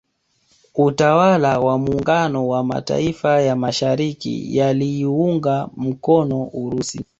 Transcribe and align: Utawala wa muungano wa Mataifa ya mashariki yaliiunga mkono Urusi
Utawala 0.75 1.59
wa 1.59 1.77
muungano 1.77 2.47
wa 2.47 2.63
Mataifa 2.63 3.41
ya 3.41 3.55
mashariki 3.55 4.57
yaliiunga 4.57 5.69
mkono 5.77 6.43
Urusi 6.53 7.05